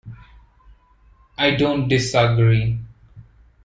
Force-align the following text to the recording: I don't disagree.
I 1.37 1.51
don't 1.51 1.87
disagree. 1.87 2.79